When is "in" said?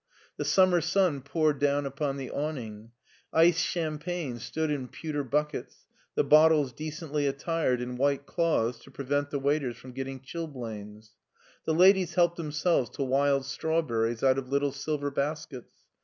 4.71-4.87, 7.81-7.97